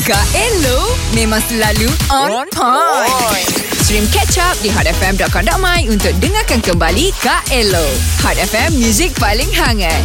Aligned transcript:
Kak 0.00 0.32
Elo 0.32 0.96
memang 1.12 1.44
selalu 1.44 1.84
on 2.08 2.48
point. 2.56 3.52
Stream 3.84 4.08
catch 4.08 4.40
up 4.40 4.56
di 4.64 4.72
hotfm.com.my 4.72 5.92
untuk 5.92 6.16
dengarkan 6.24 6.64
kembali 6.64 7.12
Kak 7.20 7.44
Elo. 7.52 7.84
Hot 8.24 8.32
FM, 8.40 8.80
music 8.80 9.12
paling 9.20 9.52
hangat. 9.52 10.00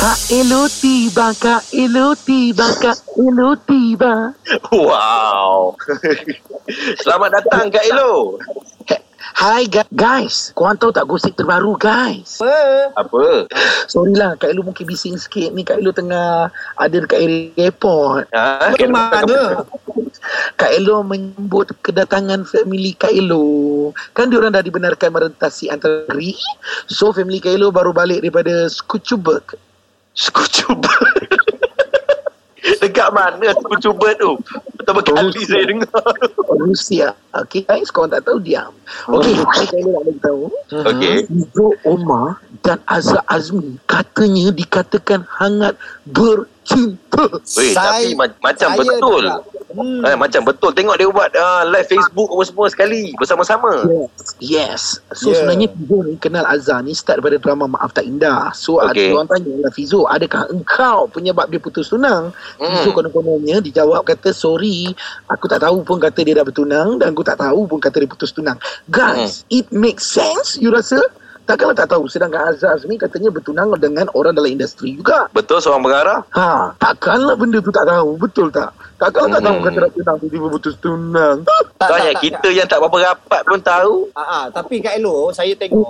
Kak 0.00 0.16
Elo 0.32 0.64
tiba, 0.64 1.36
Kak 1.36 1.68
Elo 1.76 2.16
tiba, 2.16 2.72
Kak 2.80 3.04
Elo 3.20 3.52
tiba. 3.68 4.32
Wow. 4.72 5.76
Selamat 7.04 7.36
datang 7.36 7.68
Kak 7.68 7.84
Elo. 7.92 8.40
Hai 9.42 9.66
gu- 9.66 9.90
guys, 9.90 10.54
korang 10.54 10.78
tahu 10.78 10.94
tak 10.94 11.02
gosip 11.02 11.34
terbaru 11.34 11.74
guys? 11.74 12.38
Apa? 12.94 13.50
Sorry 13.90 14.14
lah, 14.14 14.38
Kak 14.38 14.54
Elo 14.54 14.62
mungkin 14.62 14.86
bising 14.86 15.18
sikit 15.18 15.50
ni. 15.50 15.66
Kak 15.66 15.82
Elo 15.82 15.90
tengah 15.90 16.46
ada 16.78 16.94
dekat 16.94 17.18
area 17.18 17.50
airport. 17.58 18.30
Ha? 18.30 18.70
Ke 18.70 18.86
mana? 18.86 19.66
Kak 20.54 20.70
Elo 20.70 21.02
menyambut 21.02 21.74
kedatangan 21.82 22.46
family 22.46 22.94
Kak 22.94 23.10
Elo. 23.10 23.90
Kan 24.14 24.30
diorang 24.30 24.54
dah 24.54 24.62
dibenarkan 24.62 25.10
merentasi 25.10 25.66
antara 25.66 26.06
negeri. 26.06 26.38
So 26.86 27.10
family 27.10 27.42
Kak 27.42 27.58
Elo 27.58 27.74
baru 27.74 27.90
balik 27.90 28.22
daripada 28.22 28.70
Skuchuberg. 28.70 29.58
Skucuba. 30.14 30.94
Dekat 32.78 33.10
mana 33.10 33.50
Skucuba 33.58 34.14
tu? 34.14 34.38
Pertama 34.82 35.00
kali 35.00 35.40
saya 35.40 35.64
dengar. 35.64 36.02
Rusia. 36.52 37.08
Okay 37.32 37.62
guys, 37.62 37.88
korang 37.88 38.10
tak 38.10 38.22
tahu 38.22 38.38
diam. 38.38 38.74
Okay, 39.08 39.32
Kak 39.32 39.72
Elo 39.72 39.88
nak 39.88 40.02
bagi 40.04 40.20
tahu. 40.20 40.42
Okey. 40.68 41.16
Ibu 41.24 41.66
Omar 41.86 42.26
dan 42.60 42.82
Azra 42.84 43.22
Azmi 43.24 43.78
katanya 43.84 44.50
dikatakan 44.50 45.22
hangat 45.30 45.78
bercinta. 46.04 47.24
Weh, 47.56 47.72
tapi 47.72 48.12
ma- 48.12 48.36
macam 48.38 48.68
saya 48.68 48.80
betul. 48.82 49.22
tak- 49.24 49.42
Hmm. 49.72 50.04
Eh, 50.04 50.16
macam 50.16 50.44
betul. 50.44 50.70
Tengok 50.72 50.96
dia 50.96 51.08
buat 51.08 51.30
uh, 51.32 51.62
live 51.68 51.88
Facebook 51.88 52.28
apa 52.28 52.42
semua 52.44 52.66
sekali. 52.68 53.02
Bersama-sama. 53.16 53.84
Yes. 54.38 55.00
So 55.12 55.32
Yeah. 55.32 55.38
sebenarnya 55.42 55.68
Fizo 55.72 55.96
ni 56.04 56.14
kenal 56.16 56.44
Azhar 56.44 56.84
ni 56.84 56.92
start 56.92 57.20
daripada 57.20 57.40
drama 57.40 57.64
Maaf 57.66 57.96
Tak 57.96 58.04
Indah. 58.04 58.52
So 58.52 58.76
okay. 58.78 58.92
Okay. 58.92 59.06
ada 59.08 59.16
orang 59.16 59.28
tanya 59.32 59.52
lah 59.64 59.72
Fizo, 59.72 60.04
adakah 60.04 60.42
engkau 60.52 61.08
penyebab 61.08 61.48
dia 61.48 61.56
putus 61.56 61.88
tunang? 61.88 62.30
Hmm. 62.60 62.68
Fizo 62.68 62.92
konon-kononnya 62.92 63.64
dijawab 63.64 64.04
kata 64.04 64.30
sorry, 64.30 64.92
aku 65.26 65.48
tak 65.48 65.64
tahu 65.64 65.80
pun 65.82 65.96
kata 65.96 66.20
dia 66.20 66.36
dah 66.36 66.44
bertunang 66.44 67.00
dan 67.00 67.16
aku 67.16 67.24
tak 67.24 67.40
tahu 67.40 67.64
pun 67.64 67.80
kata 67.80 68.04
dia 68.04 68.10
putus 68.10 68.30
tunang. 68.30 68.60
Guys, 68.86 69.48
Hmm. 69.48 69.56
it 69.58 69.66
makes 69.72 70.04
sense 70.04 70.60
you 70.60 70.68
rasa? 70.68 71.00
Takkanlah 71.42 71.74
tak 71.74 71.90
tahu 71.90 72.06
sedangkan 72.06 72.54
Azhar 72.54 72.78
Azmi 72.78 72.94
katanya 72.94 73.28
bertunang 73.28 73.74
dengan 73.76 74.06
orang 74.14 74.30
dalam 74.30 74.46
industri 74.48 74.94
juga. 74.94 75.26
Betul 75.34 75.58
seorang 75.58 75.82
pengarah? 75.82 76.20
Ha, 76.30 76.70
takkanlah 76.78 77.34
benda 77.34 77.58
tu 77.58 77.68
tak 77.68 77.82
tahu, 77.82 78.14
betul 78.14 78.46
tak? 78.48 78.70
Takkanlah 78.96 79.36
tak 79.36 79.42
tahu 79.42 79.56
Hmm. 79.58 79.66
kata 79.66 79.78
dah 79.78 79.90
tunang 79.90 80.16
tiba-tiba 80.22 80.46
putus 80.48 80.74
tunang. 80.78 81.36
Tak, 81.76 81.88
Banyak 81.90 82.14
kita 82.22 82.48
yang 82.48 82.68
tak 82.70 82.78
berapa 82.78 82.98
rapat 83.04 83.42
pun 83.42 83.60
tahu. 83.60 83.94
Ah, 84.14 84.22
ah, 84.22 84.44
tapi 84.48 84.78
Kak 84.78 84.94
Elo, 84.94 85.34
saya 85.34 85.50
tengok 85.52 85.82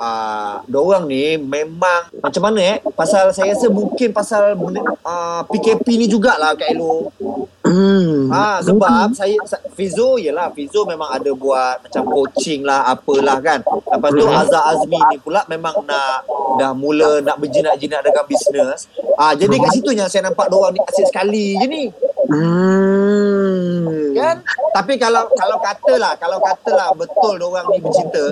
ah 0.00 0.64
orang 0.72 1.04
ni 1.04 1.36
memang 1.36 2.08
macam 2.24 2.42
mana 2.48 2.60
eh 2.64 2.78
pasal 2.96 3.28
saya 3.36 3.52
rasa 3.52 3.68
mungkin 3.68 4.16
pasal 4.16 4.56
ah, 5.04 5.44
PKP 5.44 5.86
ni 6.00 6.06
jugalah 6.08 6.56
Kak 6.56 6.72
Elo. 6.72 7.12
Hmm. 7.60 8.32
Ha 8.32 8.64
sebab 8.64 9.12
saya 9.12 9.36
sa- 9.44 9.60
Fizo 9.76 10.16
yalah 10.16 10.48
Fizo 10.56 10.88
memang 10.88 11.12
ada 11.12 11.28
buat 11.36 11.84
macam 11.84 12.02
coaching 12.08 12.64
lah 12.64 12.88
apalah 12.88 13.36
kan. 13.44 13.60
Lepas 13.60 14.10
tu 14.16 14.24
Azhar 14.24 14.64
Azmi 14.72 14.96
ni 15.12 15.16
pula 15.20 15.44
memang 15.44 15.76
nak 15.84 16.24
dah 16.56 16.72
mula 16.72 17.20
nak 17.20 17.36
berjinak-jinak 17.36 18.00
dengan 18.00 18.24
bisnes. 18.24 18.88
Ah 19.20 19.36
jadi 19.36 19.52
kat 19.52 19.70
situ 19.76 19.92
yang 19.92 20.08
saya 20.08 20.32
nampak 20.32 20.48
orang 20.48 20.72
ni 20.72 20.80
asyik 20.80 21.06
sekali 21.12 21.60
je 21.60 21.66
ni. 21.68 21.84
Hmm. 22.30 24.14
Kan? 24.14 24.36
Tapi 24.70 24.94
kalau 24.96 25.26
kalau 25.34 25.58
katalah 25.58 26.14
kalau 26.14 26.38
katalah 26.38 26.94
betul 26.94 27.36
orang 27.42 27.66
ni 27.74 27.82
bercinta, 27.82 28.30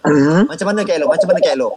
Hmm. 0.00 0.48
macam 0.48 0.66
mana 0.72 0.80
Kak 0.86 0.96
Elo? 0.96 1.06
Macam 1.10 1.26
mana 1.28 1.40
Kak 1.42 1.54
Elo? 1.54 1.68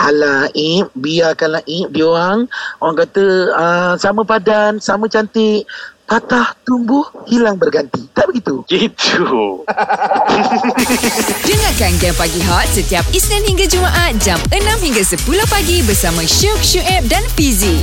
Alah, 0.00 0.48
Ip, 0.52 0.92
biarkanlah 0.96 1.62
Ip 1.64 1.88
dia 1.92 2.04
orang. 2.08 2.48
Orang 2.80 2.96
kata 2.98 3.24
uh, 3.52 3.94
sama 3.96 4.24
padan, 4.26 4.80
sama 4.80 5.08
cantik. 5.08 5.64
Patah 6.10 6.58
tumbuh, 6.66 7.06
hilang 7.30 7.54
berganti. 7.54 8.02
Tak 8.10 8.26
begitu? 8.34 8.66
Gitu. 8.66 9.62
Dengarkan 11.46 11.92
Game 12.02 12.18
Pagi 12.18 12.42
Hot 12.50 12.66
setiap 12.74 13.06
Isnin 13.14 13.46
hingga 13.46 13.70
Jumaat 13.70 14.18
jam 14.18 14.42
6 14.50 14.58
hingga 14.58 15.06
10 15.06 15.22
pagi 15.46 15.86
bersama 15.86 16.26
Syuk, 16.26 16.58
Syuib 16.66 17.06
dan 17.06 17.22
Fizi. 17.38 17.78